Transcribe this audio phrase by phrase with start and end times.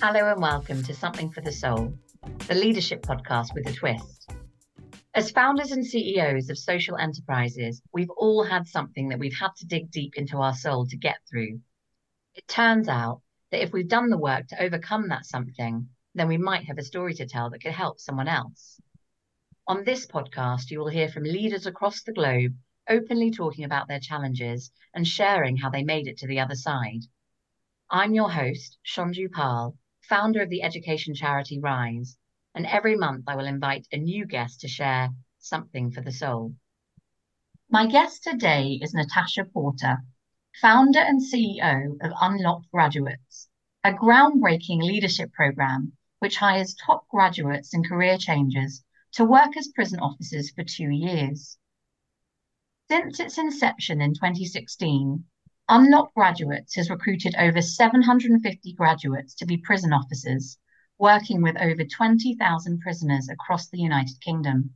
[0.00, 1.92] Hello and welcome to Something for the Soul,
[2.48, 4.32] the leadership podcast with a twist.
[5.14, 9.66] As founders and CEOs of social enterprises, we've all had something that we've had to
[9.66, 11.60] dig deep into our soul to get through.
[12.34, 16.38] It turns out that if we've done the work to overcome that something, then we
[16.38, 18.80] might have a story to tell that could help someone else.
[19.66, 22.54] On this podcast, you will hear from leaders across the globe
[22.88, 27.02] openly talking about their challenges and sharing how they made it to the other side.
[27.90, 32.16] I'm your host, Sanju Pal, founder of the education charity Rise,
[32.54, 36.54] and every month I will invite a new guest to share something for the soul.
[37.68, 39.98] My guest today is Natasha Porter,
[40.60, 43.48] founder and CEO of Unlocked Graduates,
[43.84, 50.00] a groundbreaking leadership program which hires top graduates and career changers to work as prison
[50.00, 51.58] officers for two years.
[52.90, 55.24] Since its inception in 2016,
[55.68, 60.58] Unlocked Graduates has recruited over 750 graduates to be prison officers,
[60.98, 64.74] working with over 20,000 prisoners across the United Kingdom.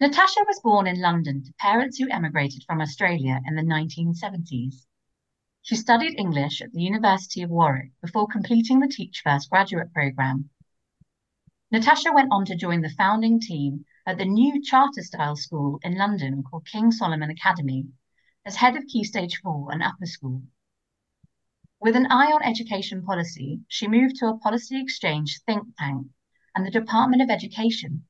[0.00, 4.84] Natasha was born in London to parents who emigrated from Australia in the 1970s.
[5.62, 10.50] She studied English at the University of Warwick before completing the Teach First graduate programme.
[11.70, 15.98] Natasha went on to join the founding team at the new charter style school in
[15.98, 17.86] London called King Solomon Academy
[18.44, 20.42] as head of Key Stage 4 and Upper School.
[21.80, 26.06] With an eye on education policy, she moved to a policy exchange think tank
[26.54, 28.06] and the Department of Education.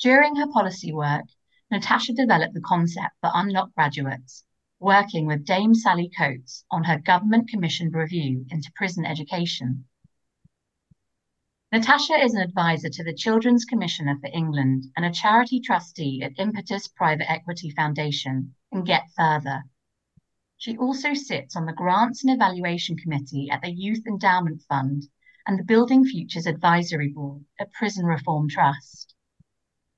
[0.00, 1.24] During her policy work,
[1.70, 4.44] Natasha developed the concept for Unlock Graduates,
[4.78, 9.86] working with Dame Sally Coates on her government commissioned review into prison education.
[11.74, 16.38] Natasha is an advisor to the Children's Commissioner for England and a charity trustee at
[16.38, 19.64] Impetus Private Equity Foundation and Get Further.
[20.56, 25.08] She also sits on the Grants and Evaluation Committee at the Youth Endowment Fund
[25.48, 29.16] and the Building Futures Advisory Board at Prison Reform Trust.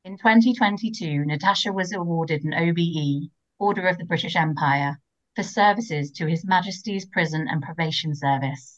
[0.03, 4.99] In 2022, Natasha was awarded an OBE, Order of the British Empire,
[5.35, 8.76] for services to His Majesty's Prison and Probation Service.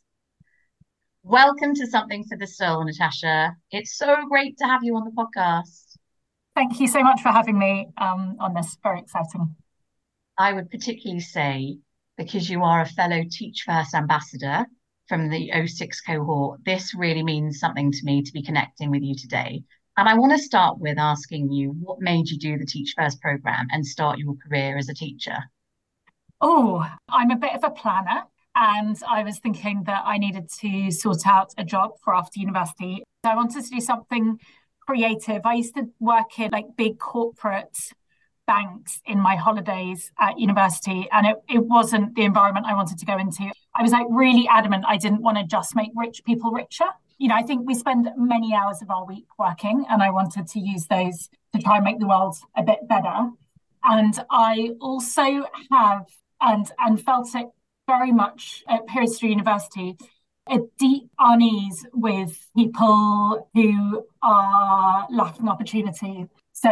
[1.28, 3.54] Welcome to Something for the Soul, Natasha.
[3.70, 5.98] It's so great to have you on the podcast.
[6.56, 8.78] Thank you so much for having me um, on this.
[8.82, 9.54] Very exciting.
[10.38, 11.80] I would particularly say,
[12.16, 14.64] because you are a fellow Teach First ambassador
[15.06, 19.14] from the 06 cohort, this really means something to me to be connecting with you
[19.14, 19.64] today.
[19.98, 23.20] And I want to start with asking you what made you do the Teach First
[23.20, 25.36] program and start your career as a teacher?
[26.40, 28.22] Oh, I'm a bit of a planner.
[28.60, 33.04] And I was thinking that I needed to sort out a job for after university.
[33.22, 34.40] I wanted to do something
[34.80, 35.42] creative.
[35.44, 37.78] I used to work in like big corporate
[38.48, 43.06] banks in my holidays at university and it, it wasn't the environment I wanted to
[43.06, 43.48] go into.
[43.76, 46.86] I was like really adamant I didn't want to just make rich people richer.
[47.18, 50.48] You know, I think we spend many hours of our week working and I wanted
[50.48, 53.30] to use those to try and make the world a bit better.
[53.84, 56.06] And I also have
[56.40, 57.46] and and felt it
[57.88, 59.96] very much at Periods University
[60.50, 66.26] a deep unease with people who are lacking opportunity.
[66.52, 66.70] So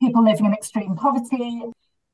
[0.00, 1.62] people living in extreme poverty.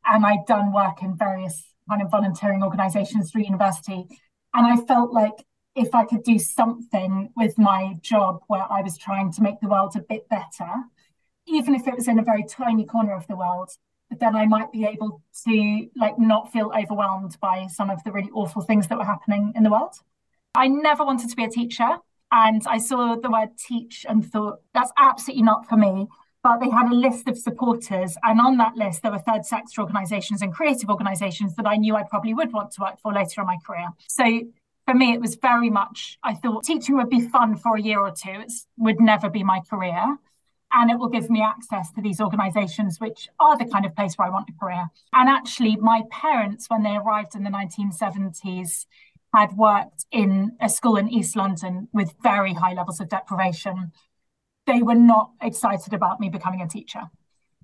[0.04, 4.06] And I'd done work in various kind of volunteering organizations through university.
[4.54, 5.44] And I felt like
[5.74, 9.68] if I could do something with my job where I was trying to make the
[9.68, 10.70] world a bit better,
[11.46, 13.70] even if it was in a very tiny corner of the world,
[14.10, 18.30] then I might be able to like not feel overwhelmed by some of the really
[18.34, 19.94] awful things that were happening in the world.
[20.54, 21.98] I never wanted to be a teacher.
[22.30, 26.08] And I saw the word teach and thought, that's absolutely not for me
[26.42, 28.16] but they had a list of supporters.
[28.22, 31.96] And on that list, there were third sector organizations and creative organizations that I knew
[31.96, 33.88] I probably would want to work for later in my career.
[34.08, 34.24] So
[34.86, 38.00] for me, it was very much, I thought teaching would be fun for a year
[38.00, 38.40] or two.
[38.40, 40.16] It would never be my career.
[40.72, 44.16] And it will give me access to these organizations, which are the kind of place
[44.16, 44.88] where I want a career.
[45.14, 48.84] And actually, my parents, when they arrived in the 1970s,
[49.34, 53.92] had worked in a school in East London with very high levels of deprivation
[54.68, 57.00] they were not excited about me becoming a teacher.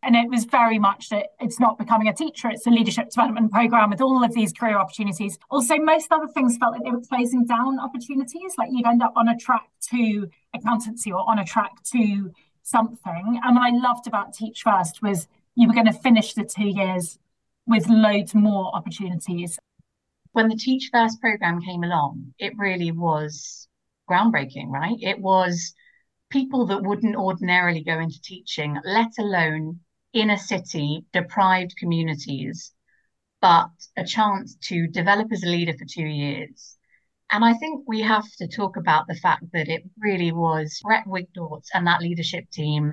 [0.03, 3.53] And it was very much that it's not becoming a teacher, it's a leadership development
[3.53, 5.39] program with all of these career opportunities.
[5.51, 9.15] Also, most other things felt like they were closing down opportunities, like you'd end up
[9.17, 12.31] on a track to accountancy or on a track to
[12.65, 13.41] something.
[13.43, 16.69] And what I loved about Teach First was you were going to finish the two
[16.69, 17.19] years
[17.67, 19.59] with loads more opportunities.
[20.33, 23.69] When the Teach First program came along, it really was
[24.11, 24.97] groundbreaking, right?
[25.01, 25.75] It was
[26.31, 29.81] people that wouldn't ordinarily go into teaching, let alone
[30.13, 32.73] inner city deprived communities,
[33.41, 36.77] but a chance to develop as a leader for two years.
[37.31, 41.06] And I think we have to talk about the fact that it really was Brett
[41.06, 42.93] Wigdortz and that leadership team,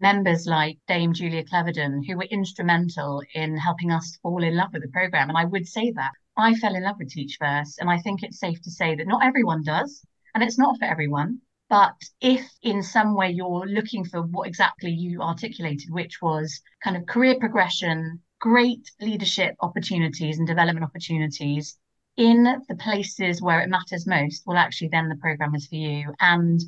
[0.00, 4.82] members like Dame Julia Cleverdon, who were instrumental in helping us fall in love with
[4.82, 5.28] the program.
[5.28, 7.78] And I would say that I fell in love with Teach First.
[7.80, 10.04] And I think it's safe to say that not everyone does,
[10.34, 11.40] and it's not for everyone.
[11.68, 16.96] But if in some way you're looking for what exactly you articulated, which was kind
[16.96, 21.78] of career progression, great leadership opportunities and development opportunities
[22.16, 26.12] in the places where it matters most, well, actually, then the program is for you.
[26.20, 26.60] And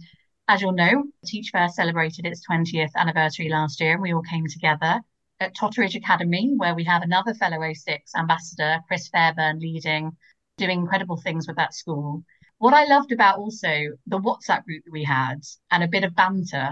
[0.49, 4.47] as you'll know, Teach First celebrated its 20th anniversary last year, and we all came
[4.47, 5.01] together
[5.41, 10.17] at Totteridge Academy, where we have another fellow O6 ambassador, Chris Fairbairn, leading,
[10.57, 12.23] doing incredible things with that school.
[12.59, 16.15] What I loved about also the WhatsApp group that we had and a bit of
[16.15, 16.71] banter,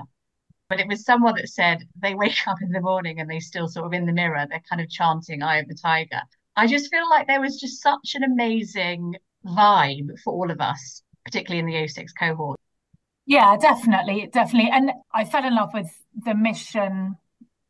[0.68, 3.68] but it was someone that said they wake up in the morning and they still
[3.68, 6.22] sort of in the mirror, they're kind of chanting Eye of the Tiger.
[6.56, 11.02] I just feel like there was just such an amazing vibe for all of us,
[11.24, 12.58] particularly in the O6 cohort.
[13.24, 14.70] Yeah, definitely, definitely.
[14.70, 15.90] And I fell in love with
[16.24, 17.16] the mission,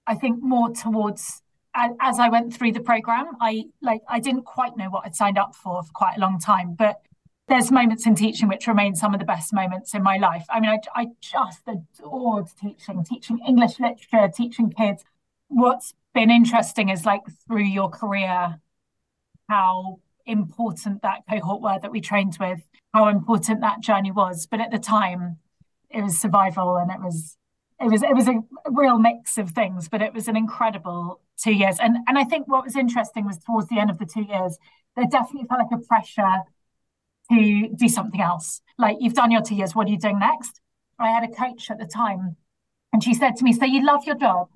[0.07, 1.43] I think more towards
[1.75, 5.39] as I went through the program, I like I didn't quite know what I'd signed
[5.39, 7.01] up for for quite a long time, but
[7.49, 10.45] there's moments in teaching which remain some of the best moments in my life.
[10.49, 15.05] I mean, I, I just adored teaching, teaching English literature, teaching kids.
[15.49, 18.61] What's been interesting is like through your career,
[19.53, 22.61] how important that cohort were that we trained with,
[22.95, 24.47] how important that journey was.
[24.47, 25.37] But at the time,
[25.91, 27.37] it was survival and it was
[27.79, 28.37] it was it was a
[28.71, 31.77] real mix of things, but it was an incredible two years.
[31.81, 34.57] And and I think what was interesting was towards the end of the two years,
[34.97, 36.37] there definitely felt like a pressure
[37.31, 38.63] to do something else.
[38.79, 40.61] Like you've done your two years, what are you doing next?
[40.99, 42.37] I had a coach at the time
[42.93, 44.49] and she said to me, So you love your job?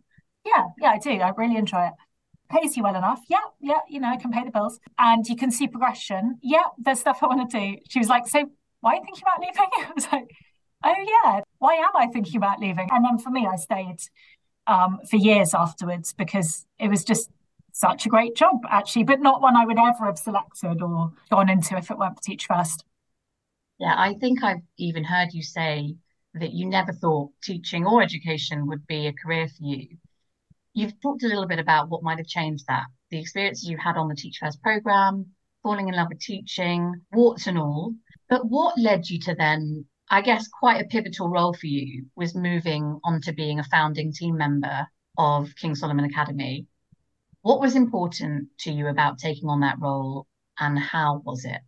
[0.44, 1.10] Yeah, yeah, I do.
[1.10, 1.94] I really enjoy it.
[2.48, 3.20] Pays you well enough.
[3.28, 4.78] Yeah, yeah, you know, I can pay the bills.
[4.98, 6.38] And you can see progression.
[6.42, 7.76] Yeah, there's stuff I want to do.
[7.88, 8.50] She was like, So
[8.80, 9.70] why are you thinking about leaving?
[9.88, 10.30] I was like,
[10.84, 10.94] Oh
[11.24, 12.88] yeah, why am I thinking about leaving?
[12.90, 13.98] And then for me, I stayed
[14.66, 17.30] um, for years afterwards because it was just
[17.72, 21.50] such a great job, actually, but not one I would ever have selected or gone
[21.50, 22.84] into if it weren't for Teach First.
[23.78, 25.96] Yeah, I think I've even heard you say
[26.34, 29.98] that you never thought teaching or education would be a career for you.
[30.76, 33.96] You've talked a little bit about what might have changed that, the experiences you had
[33.96, 35.24] on the Teach First program,
[35.62, 37.94] falling in love with teaching, warts and all.
[38.28, 42.34] But what led you to then, I guess, quite a pivotal role for you was
[42.34, 44.86] moving on to being a founding team member
[45.16, 46.66] of King Solomon Academy.
[47.40, 50.26] What was important to you about taking on that role
[50.60, 51.62] and how was it?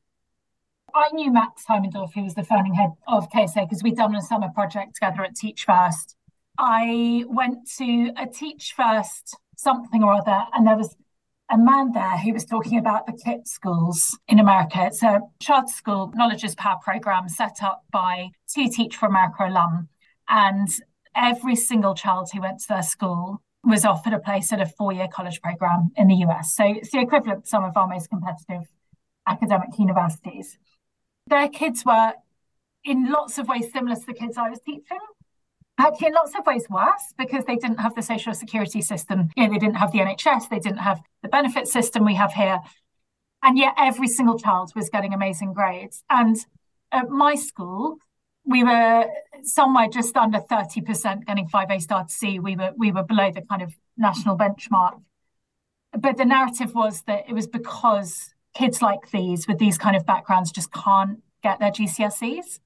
[0.95, 4.21] I knew Max Haimendorf, who was the founding head of KSA, because we'd done a
[4.21, 6.18] summer project together at Teach First.
[6.59, 10.97] I went to a Teach First something or other, and there was
[11.51, 14.85] a man there who was talking about the KIPP schools in America.
[14.87, 19.47] It's a charter school, Knowledge is Power program set up by two Teach for America
[19.47, 19.89] alum.
[20.29, 20.69] And
[21.17, 24.93] every single child who went to their school was offered a place at a four
[24.93, 26.55] year college program in the US.
[26.55, 28.69] So it's the equivalent to some of our most competitive
[29.27, 30.59] academic universities.
[31.29, 32.15] Their kids were,
[32.85, 34.99] in lots of ways, similar to the kids I was teaching.
[35.79, 39.29] Actually, in lots of ways, worse because they didn't have the social security system.
[39.37, 42.33] You know, they didn't have the NHS, they didn't have the benefit system we have
[42.33, 42.59] here.
[43.43, 46.03] And yet, every single child was getting amazing grades.
[46.11, 46.37] And
[46.91, 47.99] at my school,
[48.45, 49.07] we were
[49.43, 52.41] somewhere just under 30% getting 5A star to C.
[52.41, 55.01] We were we were below the kind of national benchmark.
[55.99, 60.05] But the narrative was that it was because kids like these with these kind of
[60.05, 62.59] backgrounds just can't get their GCSEs.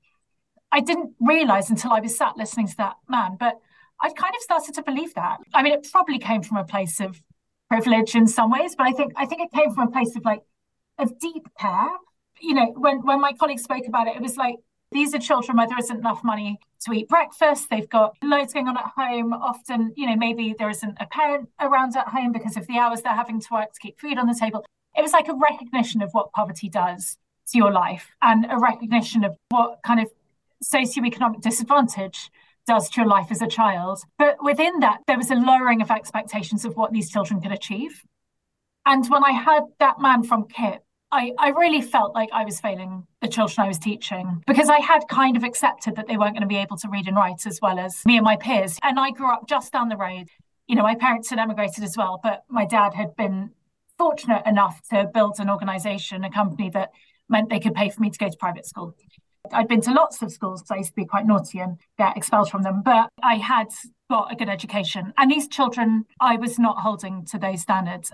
[0.73, 3.59] I didn't realize until I was sat listening to that man, but
[4.01, 5.39] I'd kind of started to believe that.
[5.55, 7.21] I mean, it probably came from a place of
[7.69, 10.25] privilege in some ways, but I think I think it came from a place of
[10.25, 10.41] like
[10.99, 11.89] of deep care.
[12.41, 14.57] You know, when when my colleagues spoke about it, it was like
[14.91, 17.69] these are children where there isn't enough money to eat breakfast.
[17.71, 19.33] They've got loads going on at home.
[19.33, 23.03] Often, you know, maybe there isn't a parent around at home because of the hours
[23.03, 24.65] they're having to work to keep food on the table.
[24.97, 27.19] It was like a recognition of what poverty does
[27.51, 30.11] to your life and a recognition of what kind of
[30.63, 32.31] socioeconomic disadvantage
[32.67, 34.01] does to your life as a child.
[34.19, 38.03] But within that, there was a lowering of expectations of what these children could achieve.
[38.87, 40.81] And when I heard that man from KIPP
[41.13, 44.79] I, I really felt like I was failing the children I was teaching because I
[44.79, 47.47] had kind of accepted that they weren't going to be able to read and write
[47.47, 48.79] as well as me and my peers.
[48.83, 50.31] And I grew up just down the road.
[50.67, 53.51] You know, my parents had emigrated as well, but my dad had been
[53.99, 56.93] fortunate enough to build an organization, a company that
[57.29, 58.97] meant they could pay for me to go to private school.
[59.51, 62.17] I'd been to lots of schools because I used to be quite naughty and get
[62.17, 63.69] expelled from them, but I had
[64.09, 65.13] got a good education.
[65.19, 68.13] And these children, I was not holding to those standards.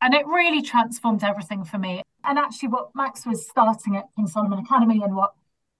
[0.00, 2.02] And it really transformed everything for me.
[2.24, 5.32] And actually, what Max was starting at King Solomon Academy and what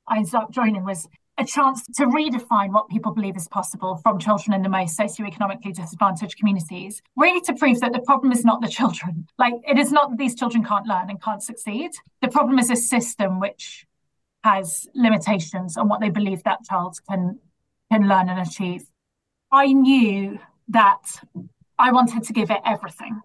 [0.08, 1.06] I ended up joining was
[1.38, 5.72] a chance to redefine what people believe is possible from children in the most socioeconomically
[5.72, 9.28] disadvantaged communities, really to prove that the problem is not the children.
[9.38, 11.92] Like, it is not that these children can't learn and can't succeed.
[12.22, 13.86] The problem is a system which
[14.44, 17.38] has limitations on what they believe that child can,
[17.90, 18.84] can learn and achieve.
[19.50, 21.20] I knew that
[21.78, 23.20] I wanted to give it everything.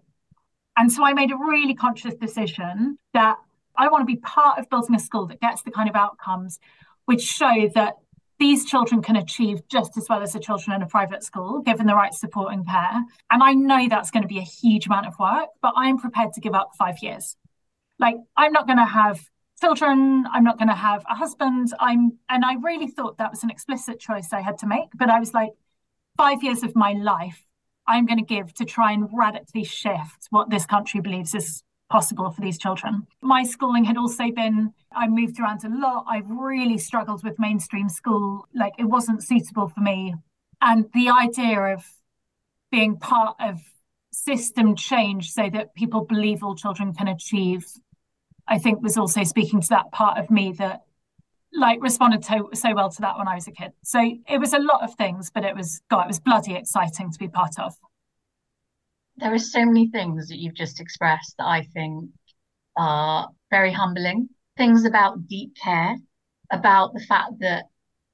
[0.78, 3.38] And so I made a really conscious decision that
[3.76, 6.60] I want to be part of building a school that gets the kind of outcomes
[7.06, 7.96] which show that
[8.40, 11.86] these children can achieve just as well as the children in a private school, given
[11.86, 13.04] the right support and care.
[13.30, 16.34] And I know that's going to be a huge amount of work, but I'm prepared
[16.34, 17.38] to give up five years.
[18.00, 19.22] Like, I'm not going to have
[19.64, 21.72] children, I'm not going to have a husband.
[21.80, 24.90] I'm, and I really thought that was an explicit choice I had to make.
[24.94, 25.52] But I was like,
[26.18, 27.46] five years of my life,
[27.88, 32.30] I'm going to give to try and radically shift what this country believes is possible
[32.30, 33.08] for these children.
[33.22, 36.06] My schooling had also been, I moved around a lot.
[36.10, 38.46] I really struggled with mainstream school.
[38.54, 40.14] Like it wasn't suitable for me.
[40.60, 41.86] And the idea of
[42.70, 43.62] being part of
[44.12, 47.66] system change so that people believe all children can achieve,
[48.48, 50.82] I think was also speaking to that part of me that
[51.54, 53.72] like responded to, so well to that when I was a kid.
[53.84, 57.12] So it was a lot of things, but it was God, it was bloody exciting
[57.12, 57.74] to be part of
[59.18, 62.10] there are so many things that you've just expressed that I think
[62.76, 64.30] are very humbling.
[64.58, 65.96] Things about deep care,
[66.52, 67.66] about the fact that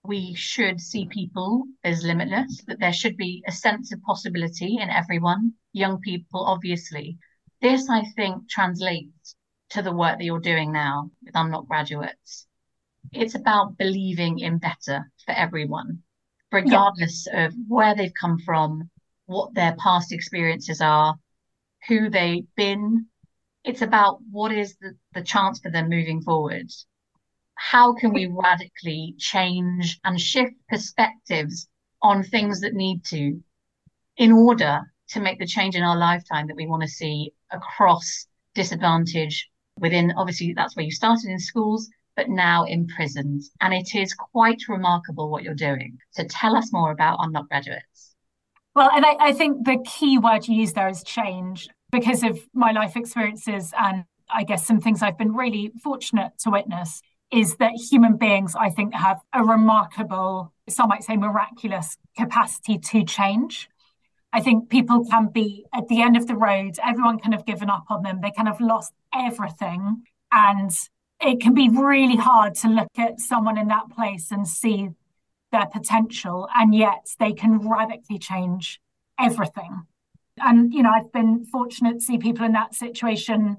[0.04, 4.90] we should see people as limitless, that there should be a sense of possibility in
[4.90, 7.18] everyone, young people, obviously.
[7.62, 9.36] This, I think, translates
[9.72, 12.48] to the work that you're doing now with Unlock Graduates.
[13.12, 16.04] It's about believing in better for everyone,
[16.52, 17.46] regardless yeah.
[17.46, 18.90] of where they've come from,
[19.26, 21.16] what their past experiences are,
[21.88, 23.06] who they've been.
[23.64, 26.72] It's about what is the, the chance for them moving forward.
[27.56, 31.68] How can we radically change and shift perspectives
[32.02, 33.42] on things that need to
[34.18, 38.28] in order to make the change in our lifetime that we want to see across
[38.56, 39.50] disadvantage
[39.80, 43.52] within obviously that's where you started in schools but now in prisons.
[43.62, 45.98] And it is quite remarkable what you're doing.
[46.12, 48.10] So tell us more about unlock graduates
[48.80, 52.40] well, and I, I think the key word you use there is change because of
[52.54, 53.74] my life experiences.
[53.78, 58.56] And I guess some things I've been really fortunate to witness is that human beings,
[58.56, 63.70] I think, have a remarkable, some might say miraculous capacity to change.
[64.32, 67.70] I think people can be at the end of the road, everyone kind of given
[67.70, 70.04] up on them, they kind of lost everything.
[70.32, 70.72] And
[71.22, 74.90] it can be really hard to look at someone in that place and see
[75.52, 78.80] their potential, and yet they can radically change
[79.20, 79.84] everything.
[80.38, 83.58] And, you know, I've been fortunate to see people in that situation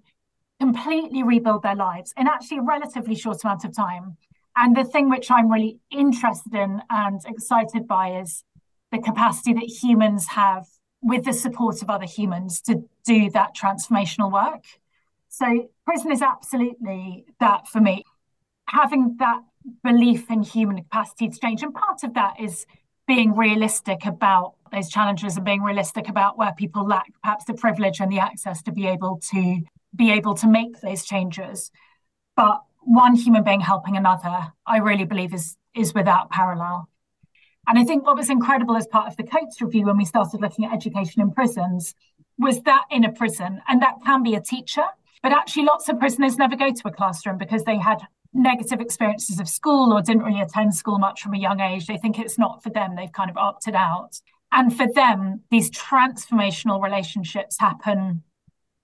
[0.60, 4.16] completely rebuild their lives in actually a relatively short amount of time.
[4.56, 8.44] And the thing which I'm really interested in and excited by is
[8.92, 10.66] the capacity that humans have
[11.02, 14.64] with the support of other humans to do that transformational work.
[15.30, 18.04] So, prison is absolutely that for me.
[18.68, 19.42] Having that
[19.82, 21.62] belief in human capacity to change.
[21.62, 22.66] And part of that is
[23.06, 28.00] being realistic about those challenges and being realistic about where people lack perhaps the privilege
[28.00, 29.60] and the access to be able to
[29.94, 31.70] be able to make those changes.
[32.36, 36.88] But one human being helping another, I really believe is is without parallel.
[37.68, 40.40] And I think what was incredible as part of the Coates review when we started
[40.40, 41.94] looking at education in prisons
[42.38, 44.84] was that in a prison, and that can be a teacher,
[45.22, 48.00] but actually lots of prisoners never go to a classroom because they had
[48.32, 51.86] negative experiences of school or didn't really attend school much from a young age.
[51.86, 52.94] They think it's not for them.
[52.96, 54.20] They've kind of opted out.
[54.52, 58.22] And for them, these transformational relationships happen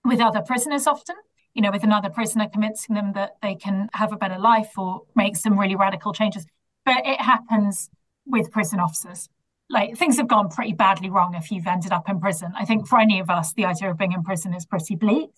[0.05, 1.15] with other prisoners often,
[1.53, 5.03] you know, with another prisoner convincing them that they can have a better life or
[5.15, 6.45] make some really radical changes.
[6.85, 7.89] But it happens
[8.25, 9.27] with prison officers.
[9.69, 12.53] Like things have gone pretty badly wrong if you've ended up in prison.
[12.57, 15.31] I think for any of us, the idea of being in prison is pretty bleak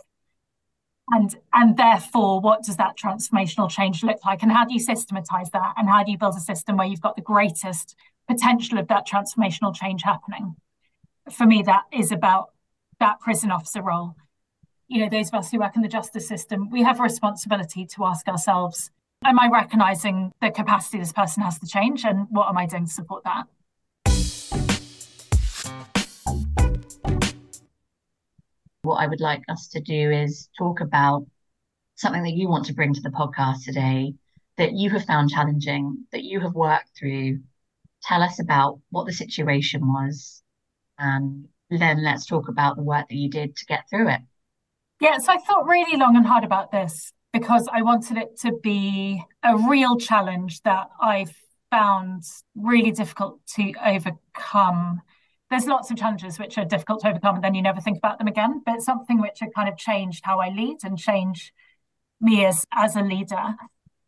[1.12, 4.44] and and therefore what does that transformational change look like?
[4.44, 5.74] And how do you systematize that?
[5.78, 7.96] And how do you build a system where you've got the greatest
[8.28, 10.56] potential of that transformational change happening?
[11.32, 12.52] For me that is about
[13.00, 14.16] that prison officer role.
[14.88, 17.86] You know those of us who work in the justice system we have a responsibility
[17.86, 18.90] to ask ourselves
[19.26, 22.86] am i recognizing the capacity this person has to change and what am i doing
[22.86, 23.46] to support that
[28.82, 31.26] what I would like us to do is talk about
[31.96, 34.14] something that you want to bring to the podcast today
[34.58, 37.40] that you have found challenging, that you have worked through.
[38.04, 40.42] Tell us about what the situation was,
[40.98, 44.22] and then let's talk about the work that you did to get through it.
[45.02, 48.58] Yeah, so I thought really long and hard about this because I wanted it to
[48.64, 51.28] be a real challenge that I
[51.70, 52.24] found
[52.56, 55.02] really difficult to overcome.
[55.50, 58.20] There's lots of challenges which are difficult to overcome, and then you never think about
[58.20, 58.62] them again.
[58.66, 61.52] But something which had kind of changed how I lead and changed
[62.22, 63.56] me as, as a leader.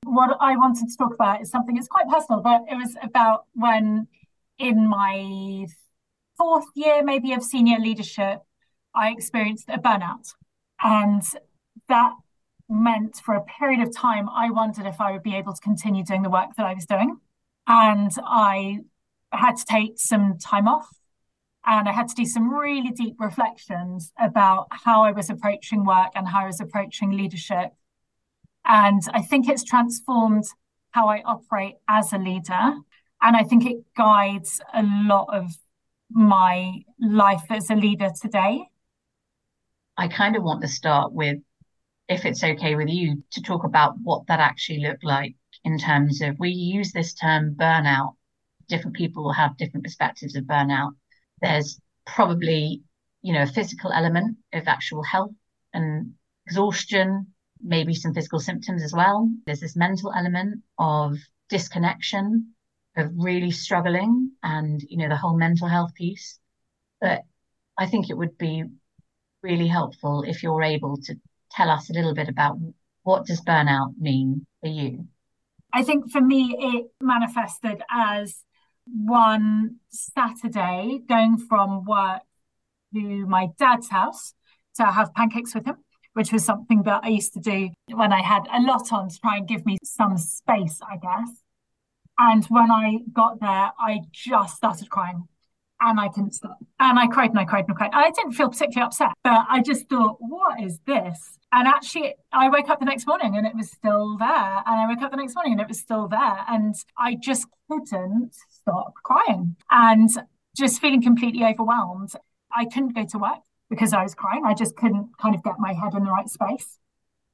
[0.04, 3.46] What I wanted to talk about is something that's quite personal, but it was about
[3.54, 4.08] when
[4.60, 5.66] in my
[6.38, 8.40] fourth year, maybe of senior leadership,
[8.94, 10.34] I experienced a burnout.
[10.84, 11.24] And
[11.88, 12.14] that
[12.70, 16.04] meant for a period of time, I wondered if I would be able to continue
[16.04, 17.18] doing the work that I was doing.
[17.68, 18.80] And I
[19.32, 20.88] had to take some time off
[21.66, 26.10] and I had to do some really deep reflections about how I was approaching work
[26.16, 27.70] and how I was approaching leadership.
[28.66, 30.46] And I think it's transformed
[30.92, 32.74] how I operate as a leader.
[33.22, 35.52] And I think it guides a lot of
[36.10, 38.64] my life as a leader today.
[39.98, 41.38] I kind of want to start with,
[42.10, 46.22] if it's okay with you, to talk about what that actually looked like in terms
[46.22, 48.16] of we use this term burnout.
[48.68, 50.94] Different people will have different perspectives of burnout.
[51.42, 52.82] There's probably,
[53.22, 55.32] you know, a physical element of actual health
[55.74, 56.14] and
[56.46, 57.28] exhaustion,
[57.62, 59.30] maybe some physical symptoms as well.
[59.46, 61.18] There's this mental element of
[61.50, 62.54] disconnection,
[62.98, 66.40] of really struggling, and, you know, the whole mental health piece.
[67.00, 67.22] But
[67.78, 68.64] I think it would be
[69.42, 71.16] really helpful if you're able to
[71.52, 72.58] tell us a little bit about
[73.04, 75.08] what does burnout mean for you?
[75.74, 78.44] I think for me, it manifested as
[78.86, 82.22] one Saturday going from work
[82.94, 84.34] to my dad's house
[84.76, 85.78] to have pancakes with him,
[86.14, 89.20] which was something that I used to do when I had a lot on to
[89.20, 91.30] try and give me some space, I guess.
[92.18, 95.28] And when I got there, I just started crying
[95.80, 96.58] and I couldn't stop.
[96.80, 97.90] And I cried and I cried and I cried.
[97.94, 101.40] I didn't feel particularly upset, but I just thought, what is this?
[101.52, 104.28] And actually, I woke up the next morning and it was still there.
[104.66, 106.46] And I woke up the next morning and it was still there.
[106.48, 107.48] And I just
[107.80, 110.10] couldn't stop crying and
[110.56, 112.14] just feeling completely overwhelmed.
[112.56, 114.44] I couldn't go to work because I was crying.
[114.46, 116.78] I just couldn't kind of get my head in the right space.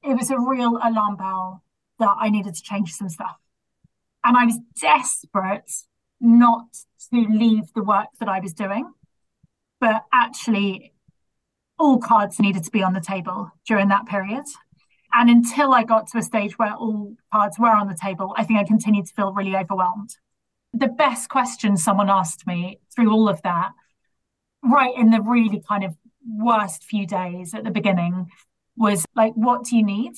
[0.02, 1.62] It was a real alarm bell
[1.98, 3.36] that I needed to change some stuff.
[4.24, 5.70] And I was desperate
[6.20, 6.66] not
[7.12, 8.92] to leave the work that I was doing,
[9.80, 10.92] but actually,
[11.78, 14.44] all cards needed to be on the table during that period.
[15.12, 18.44] And until I got to a stage where all cards were on the table, I
[18.44, 20.16] think I continued to feel really overwhelmed.
[20.74, 23.70] The best question someone asked me through all of that,
[24.62, 28.28] right in the really kind of worst few days at the beginning,
[28.76, 30.14] was like, What do you need?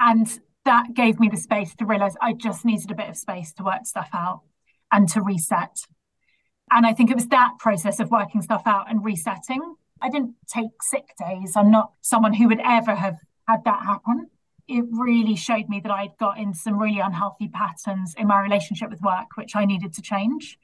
[0.00, 3.52] And that gave me the space to realize I just needed a bit of space
[3.54, 4.42] to work stuff out
[4.92, 5.86] and to reset.
[6.70, 9.76] And I think it was that process of working stuff out and resetting.
[10.02, 11.54] I didn't take sick days.
[11.56, 13.16] I'm not someone who would ever have
[13.48, 14.28] had that happen.
[14.68, 18.90] It really showed me that I'd got in some really unhealthy patterns in my relationship
[18.90, 20.58] with work, which I needed to change.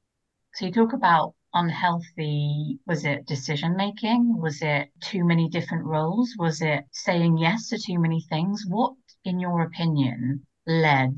[0.55, 6.35] So you talk about unhealthy was it decision making was it too many different roles
[6.37, 8.93] was it saying yes to too many things what
[9.25, 11.17] in your opinion led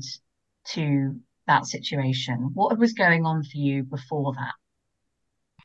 [0.73, 2.51] to that situation?
[2.53, 4.53] What was going on for you before that?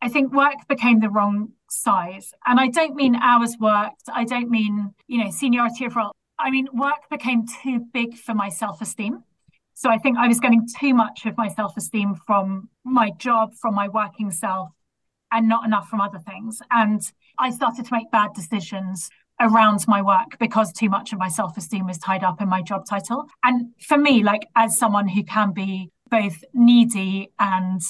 [0.01, 2.33] I think work became the wrong size.
[2.47, 6.13] And I don't mean hours worked, I don't mean, you know, seniority of role.
[6.42, 9.22] I mean, work became too big for my self esteem.
[9.74, 13.55] So I think I was getting too much of my self esteem from my job,
[13.55, 14.70] from my working self,
[15.31, 16.61] and not enough from other things.
[16.70, 17.00] And
[17.38, 19.09] I started to make bad decisions
[19.40, 22.62] around my work because too much of my self esteem was tied up in my
[22.62, 23.26] job title.
[23.44, 27.81] And for me, like as someone who can be both needy and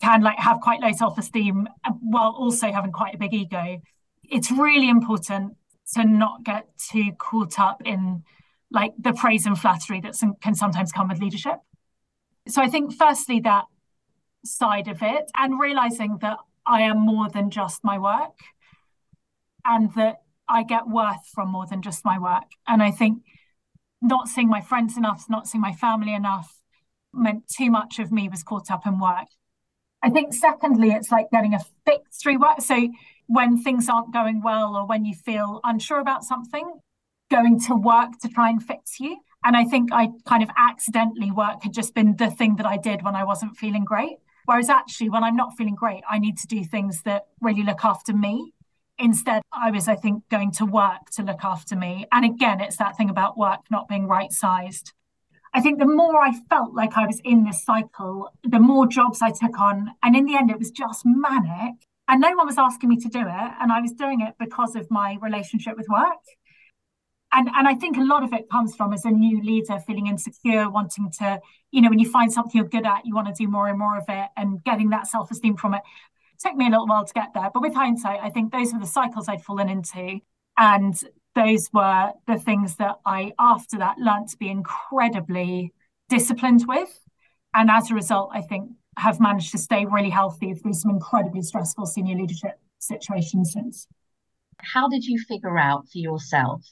[0.00, 1.66] can like have quite low self esteem
[2.00, 3.80] while also having quite a big ego,
[4.22, 5.56] it's really important
[5.94, 8.22] to not get too caught up in
[8.70, 11.58] like the praise and flattery that some, can sometimes come with leadership.
[12.48, 13.64] So I think firstly that
[14.44, 18.38] side of it and realizing that I am more than just my work
[19.64, 22.50] and that I get worth from more than just my work.
[22.66, 23.22] And I think
[24.00, 26.60] not seeing my friends enough, not seeing my family enough
[27.12, 29.28] meant too much of me was caught up in work.
[30.02, 32.60] I think secondly, it's like getting a fix through work.
[32.60, 32.88] So
[33.26, 36.80] when things aren't going well or when you feel unsure about something,
[37.30, 39.16] going to work to try and fix you.
[39.44, 42.76] And I think I kind of accidentally work had just been the thing that I
[42.76, 44.16] did when I wasn't feeling great.
[44.44, 47.84] Whereas actually, when I'm not feeling great, I need to do things that really look
[47.84, 48.52] after me
[48.98, 52.06] Instead, I was, I think, going to work to look after me.
[52.12, 54.92] And again, it's that thing about work not being right sized.
[55.52, 59.20] I think the more I felt like I was in this cycle, the more jobs
[59.20, 59.92] I took on.
[60.02, 61.74] And in the end, it was just manic.
[62.08, 63.52] And no one was asking me to do it.
[63.60, 66.22] And I was doing it because of my relationship with work.
[67.32, 70.06] and and I think a lot of it comes from as a new leader feeling
[70.06, 71.40] insecure, wanting to,
[71.72, 73.78] you know, when you find something you're good at, you want to do more and
[73.78, 75.78] more of it, and getting that self esteem from it.
[75.78, 76.48] it.
[76.48, 78.78] Took me a little while to get there, but with hindsight, I think those were
[78.80, 80.20] the cycles I'd fallen into,
[80.58, 80.94] and
[81.34, 85.72] those were the things that I, after that, learned to be incredibly
[86.08, 87.00] disciplined with,
[87.54, 91.42] and as a result, I think have managed to stay really healthy through some incredibly
[91.42, 93.86] stressful senior leadership situations since.
[94.58, 96.62] How did you figure out for yourself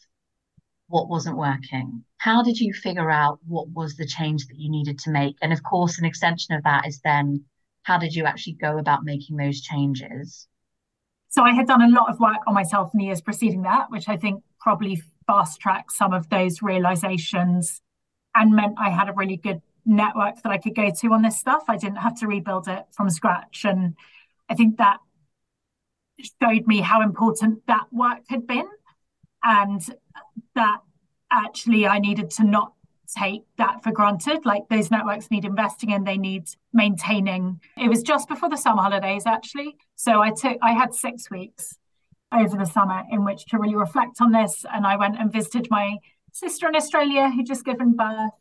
[0.88, 2.04] what wasn't working?
[2.18, 5.36] How did you figure out what was the change that you needed to make?
[5.42, 7.44] And of course, an extension of that is then
[7.82, 10.48] how did you actually go about making those changes?
[11.28, 13.90] So I had done a lot of work on myself in the years preceding that,
[13.90, 17.80] which I think probably fast tracked some of those realizations
[18.34, 21.38] and meant I had a really good network that I could go to on this
[21.38, 21.64] stuff.
[21.68, 23.64] I didn't have to rebuild it from scratch.
[23.64, 23.94] And
[24.48, 24.98] I think that
[26.42, 28.68] showed me how important that work had been
[29.42, 29.82] and
[30.54, 30.78] that
[31.30, 32.72] actually I needed to not
[33.16, 34.44] take that for granted.
[34.44, 37.60] Like those networks need investing in, they need maintaining.
[37.76, 39.76] It was just before the summer holidays, actually.
[39.96, 41.78] So I took, I had six weeks
[42.32, 44.64] over the summer in which to really reflect on this.
[44.72, 45.98] And I went and visited my
[46.32, 48.32] sister in Australia who just given birth,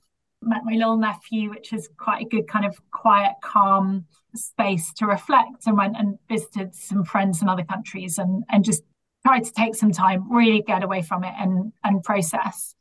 [0.45, 5.05] met my little nephew, which is quite a good kind of quiet, calm space to
[5.05, 8.83] reflect, and went and visited some friends in other countries and, and just
[9.25, 12.75] tried to take some time, really get away from it and, and process.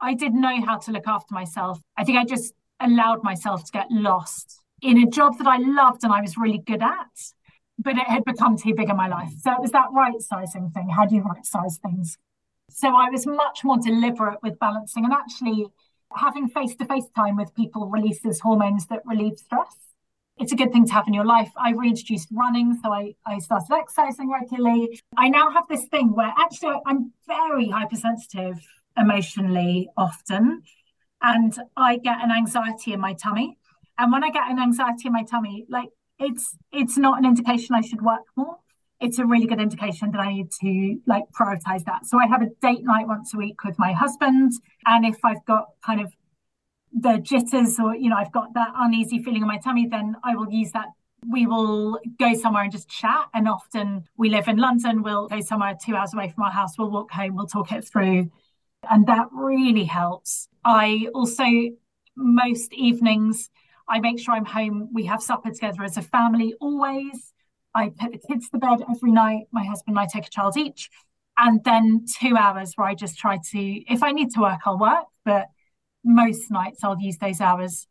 [0.00, 1.80] I didn't know how to look after myself.
[1.96, 6.04] I think I just allowed myself to get lost in a job that I loved
[6.04, 7.32] and I was really good at,
[7.78, 9.32] but it had become too big in my life.
[9.42, 10.88] So it was that right sizing thing.
[10.88, 12.16] How do you right size things?
[12.70, 15.66] So I was much more deliberate with balancing and actually
[16.16, 19.76] having face to face time with people releases hormones that relieve stress
[20.40, 21.50] it's a good thing to have in your life.
[21.56, 24.98] I reintroduced running, so I, I started exercising regularly.
[25.16, 28.58] I now have this thing where actually I'm very hypersensitive
[28.96, 30.62] emotionally often,
[31.22, 33.58] and I get an anxiety in my tummy.
[33.98, 37.74] And when I get an anxiety in my tummy, like it's it's not an indication
[37.74, 38.56] I should work more.
[39.00, 42.06] It's a really good indication that I need to like prioritize that.
[42.06, 44.52] So I have a date night once a week with my husband,
[44.86, 46.12] and if I've got kind of
[46.92, 50.34] the jitters or you know i've got that uneasy feeling in my tummy then i
[50.34, 50.86] will use that
[51.30, 55.40] we will go somewhere and just chat and often we live in london we'll go
[55.40, 58.28] somewhere two hours away from our house we'll walk home we'll talk it through
[58.90, 61.44] and that really helps i also
[62.16, 63.50] most evenings
[63.88, 67.32] i make sure i'm home we have supper together as a family always
[67.74, 70.56] i put the kids to bed every night my husband and i take a child
[70.56, 70.90] each
[71.38, 73.58] and then two hours where i just try to
[73.92, 75.48] if i need to work i'll work but
[76.04, 77.86] most nights I'll use those hours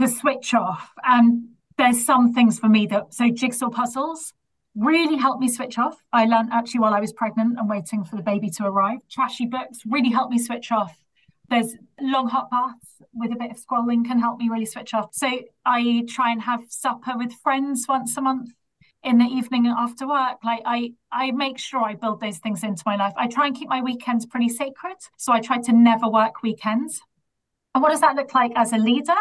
[0.00, 0.90] to switch off.
[1.04, 4.32] And there's some things for me that so jigsaw puzzles
[4.74, 5.96] really help me switch off.
[6.12, 9.00] I learned actually while I was pregnant and waiting for the baby to arrive.
[9.10, 10.96] Trashy books really help me switch off.
[11.50, 15.10] There's long hot baths with a bit of scrolling can help me really switch off.
[15.12, 15.28] So
[15.66, 18.52] I try and have supper with friends once a month
[19.04, 22.82] in the evening after work like i i make sure i build those things into
[22.86, 23.12] my life.
[23.16, 27.00] I try and keep my weekends pretty sacred so i try to never work weekends.
[27.74, 29.20] And what does that look like as a leader?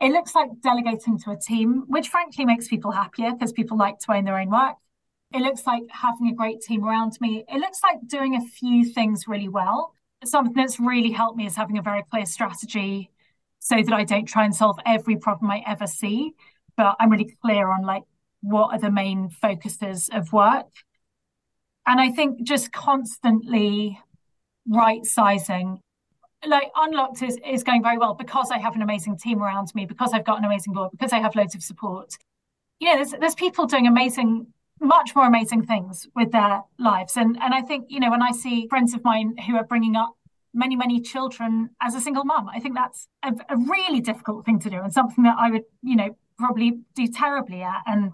[0.00, 3.98] It looks like delegating to a team which frankly makes people happier because people like
[4.00, 4.74] to own their own work.
[5.32, 7.44] It looks like having a great team around me.
[7.48, 9.94] It looks like doing a few things really well.
[10.24, 13.10] Something that's really helped me is having a very clear strategy
[13.66, 16.32] so that i don't try and solve every problem i ever see
[16.76, 18.02] but i'm really clear on like
[18.46, 20.70] what are the main focuses of work.
[21.84, 23.98] And I think just constantly
[24.68, 25.80] right sizing,
[26.46, 29.84] like Unlocked is, is going very well because I have an amazing team around me,
[29.84, 32.14] because I've got an amazing board, because I have loads of support.
[32.78, 34.46] You know, there's, there's people doing amazing,
[34.80, 37.16] much more amazing things with their lives.
[37.16, 39.96] And, and I think, you know, when I see friends of mine who are bringing
[39.96, 40.14] up
[40.54, 44.60] many, many children as a single mum, I think that's a, a really difficult thing
[44.60, 47.82] to do and something that I would, you know, probably do terribly at.
[47.86, 48.12] And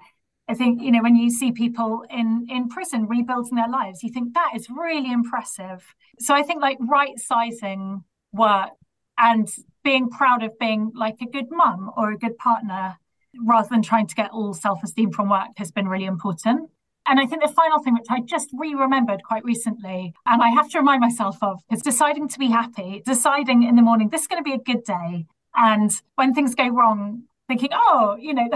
[0.53, 4.11] I think, you know, when you see people in, in prison rebuilding their lives, you
[4.13, 5.95] think that is really impressive.
[6.21, 8.73] So I think like right sizing work
[9.17, 9.49] and
[9.83, 12.99] being proud of being like a good mum or a good partner
[13.41, 16.69] rather than trying to get all self esteem from work has been really important.
[17.07, 20.51] And I think the final thing, which I just re remembered quite recently, and I
[20.51, 24.21] have to remind myself of, is deciding to be happy, deciding in the morning, this
[24.21, 25.25] is going to be a good day.
[25.57, 28.49] And when things go wrong, thinking, oh, you know,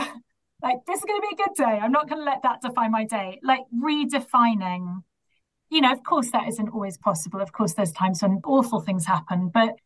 [0.63, 1.79] like this is going to be a good day.
[1.83, 3.41] I'm not going to let that define my day.
[3.43, 5.03] Like redefining
[5.71, 7.41] you know of course that isn't always possible.
[7.41, 9.77] Of course there's times when awful things happen but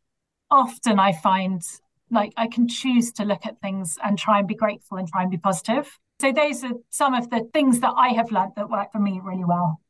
[0.50, 1.62] often i find
[2.10, 5.22] like i can choose to look at things and try and be grateful and try
[5.22, 5.98] and be positive.
[6.20, 9.20] So those are some of the things that i have learned that work for me
[9.22, 9.80] really well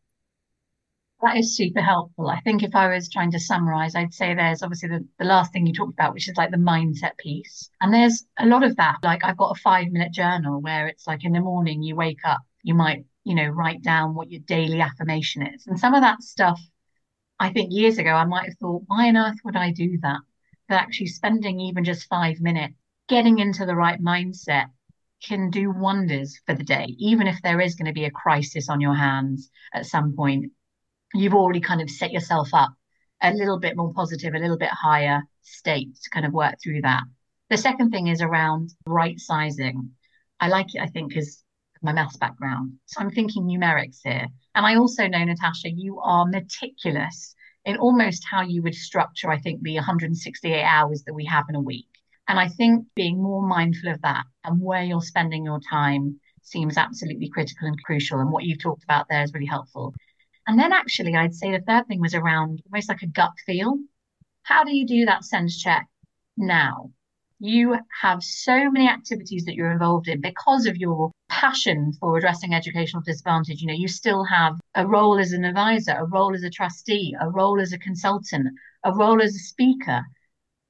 [1.22, 2.28] That is super helpful.
[2.28, 5.52] I think if I was trying to summarize, I'd say there's obviously the, the last
[5.52, 7.68] thing you talked about, which is like the mindset piece.
[7.80, 8.96] And there's a lot of that.
[9.02, 12.24] Like I've got a five minute journal where it's like in the morning you wake
[12.24, 15.66] up, you might, you know, write down what your daily affirmation is.
[15.66, 16.58] And some of that stuff,
[17.38, 20.20] I think years ago, I might have thought, why on earth would I do that?
[20.68, 22.74] But actually spending even just five minutes
[23.08, 24.66] getting into the right mindset
[25.22, 28.70] can do wonders for the day, even if there is going to be a crisis
[28.70, 30.50] on your hands at some point
[31.14, 32.72] you've already kind of set yourself up
[33.22, 36.82] a little bit more positive, a little bit higher state to kind of work through
[36.82, 37.02] that.
[37.50, 39.90] The second thing is around right sizing.
[40.38, 41.42] I like it, I think, because
[41.82, 42.74] my maths background.
[42.86, 44.26] So I'm thinking numerics here.
[44.54, 49.38] And I also know, Natasha, you are meticulous in almost how you would structure, I
[49.38, 51.86] think, the 168 hours that we have in a week.
[52.28, 56.78] And I think being more mindful of that and where you're spending your time seems
[56.78, 58.20] absolutely critical and crucial.
[58.20, 59.94] And what you've talked about there is really helpful.
[60.46, 63.78] And then actually, I'd say the third thing was around almost like a gut feel.
[64.42, 65.86] How do you do that sense check
[66.36, 66.90] now?
[67.38, 72.52] You have so many activities that you're involved in because of your passion for addressing
[72.52, 73.62] educational disadvantage.
[73.62, 77.14] You know, you still have a role as an advisor, a role as a trustee,
[77.18, 78.48] a role as a consultant,
[78.84, 80.02] a role as a speaker.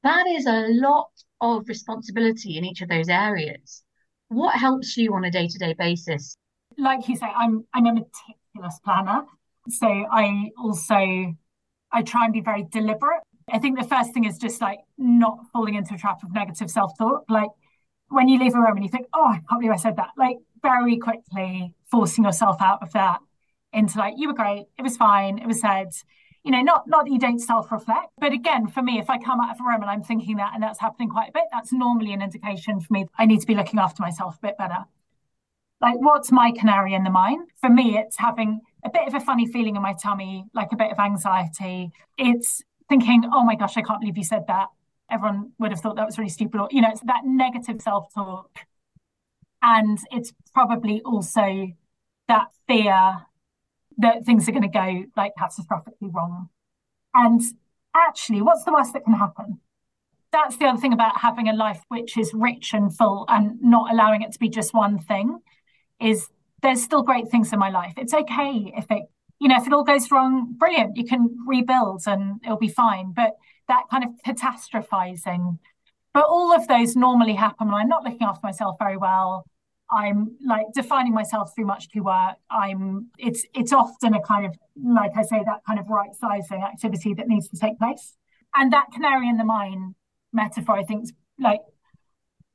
[0.02, 3.82] That is a lot of responsibility in each of those areas.
[4.28, 6.36] What helps you on a day-to-day basis?
[6.78, 9.24] Like you say, I'm I'm a meticulous planner.
[9.68, 11.34] So I also
[11.92, 13.20] I try and be very deliberate.
[13.52, 16.70] I think the first thing is just like not falling into a trap of negative
[16.70, 17.24] self-talk.
[17.28, 17.50] Like
[18.08, 20.10] when you leave a room and you think, oh, I can't believe I said that,
[20.16, 23.20] like very quickly forcing yourself out of that
[23.72, 25.88] into like, you were great, it was fine, it was said.
[26.42, 29.40] You know, not not that you don't self-reflect, but again, for me, if I come
[29.40, 31.72] out of a room and I'm thinking that and that's happening quite a bit, that's
[31.72, 34.86] normally an indication for me I need to be looking after myself a bit better.
[35.82, 37.46] Like, what's my canary in the mine?
[37.60, 40.76] For me, it's having a bit of a funny feeling in my tummy, like a
[40.76, 41.90] bit of anxiety.
[42.16, 44.68] It's thinking, oh my gosh, I can't believe you said that.
[45.10, 46.60] Everyone would have thought that was really stupid.
[46.60, 48.50] Or, you know, it's that negative self talk.
[49.62, 51.68] And it's probably also
[52.28, 53.26] that fear
[53.98, 56.48] that things are going to go like catastrophically wrong.
[57.14, 57.42] And
[57.94, 59.60] actually, what's the worst that can happen?
[60.32, 63.92] That's the other thing about having a life which is rich and full and not
[63.92, 65.40] allowing it to be just one thing
[66.00, 66.28] is
[66.62, 67.94] there's still great things in my life.
[67.96, 69.02] It's okay if it,
[69.38, 70.96] you know, if it all goes wrong, brilliant.
[70.96, 73.12] You can rebuild and it'll be fine.
[73.14, 73.32] But
[73.68, 75.58] that kind of catastrophizing,
[76.12, 79.44] but all of those normally happen when I'm not looking after myself very well.
[79.92, 82.36] I'm like defining myself through much too work.
[82.50, 86.62] I'm it's it's often a kind of like I say that kind of right sizing
[86.62, 88.14] activity that needs to take place.
[88.54, 89.94] And that canary in the mine
[90.32, 91.60] metaphor, I think, is like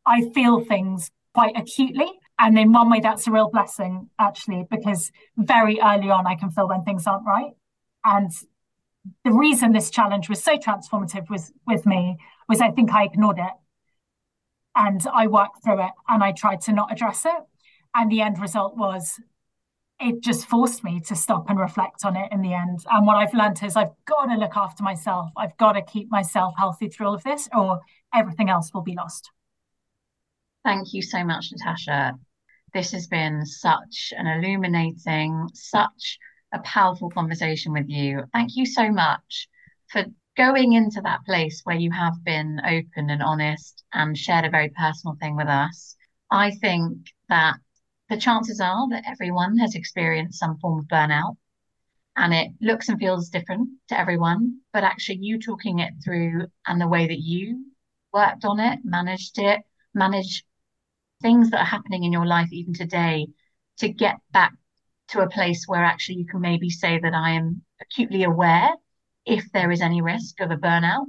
[0.06, 5.12] I feel things quite acutely and in one way, that's a real blessing, actually, because
[5.38, 7.54] very early on, I can feel when things aren't right.
[8.04, 8.32] And
[9.24, 12.17] the reason this challenge was so transformative was with me
[12.50, 13.54] was I think I ignored it
[14.76, 17.43] and I worked through it and I tried to not address it.
[17.93, 19.19] And the end result was
[20.00, 22.84] it just forced me to stop and reflect on it in the end.
[22.91, 25.32] And what I've learned is I've got to look after myself.
[25.38, 27.80] I've got to keep myself healthy through all of this, or
[28.13, 29.32] everything else will be lost.
[30.65, 32.17] Thank you so much, Natasha.
[32.73, 36.17] This has been such an illuminating, such
[36.51, 38.23] a powerful conversation with you.
[38.34, 39.47] Thank you so much
[39.89, 44.49] for going into that place where you have been open and honest and shared a
[44.49, 45.95] very personal thing with us.
[46.32, 46.97] I think
[47.30, 47.58] that
[48.10, 51.38] the chances are that everyone has experienced some form of burnout
[52.15, 54.62] and it looks and feels different to everyone.
[54.73, 57.67] But actually, you talking it through and the way that you
[58.12, 59.62] worked on it, managed it,
[59.93, 60.43] managed
[61.21, 63.28] things that are happening in your life even today
[63.78, 64.54] to get back
[65.10, 68.71] to a place where actually you can maybe say that I am acutely aware
[69.25, 71.06] if there is any risk of a burnout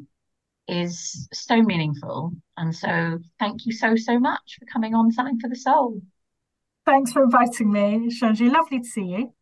[0.68, 2.32] is so meaningful.
[2.56, 6.00] And so thank you so, so much for coming on Something for the Soul.
[6.84, 8.52] Thanks for inviting me, Sanju.
[8.52, 9.32] Lovely to see you.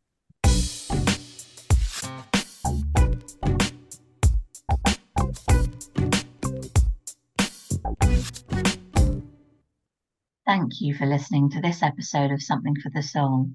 [10.55, 13.51] Thank you for listening to this episode of Something for the Soul.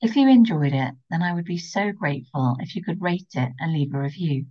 [0.00, 3.52] If you enjoyed it, then I would be so grateful if you could rate it
[3.58, 4.46] and leave a review.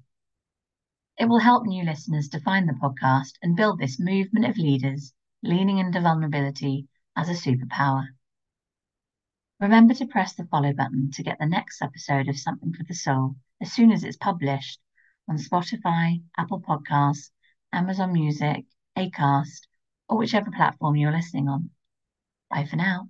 [1.17, 5.13] It will help new listeners to find the podcast and build this movement of leaders
[5.41, 8.07] leaning into vulnerability as a superpower.
[9.61, 12.93] Remember to press the follow button to get the next episode of Something for the
[12.93, 14.81] Soul as soon as it's published
[15.29, 17.31] on Spotify, Apple Podcasts,
[17.71, 18.65] Amazon Music,
[18.97, 19.68] Acast,
[20.09, 21.69] or whichever platform you're listening on.
[22.51, 23.09] Bye for now.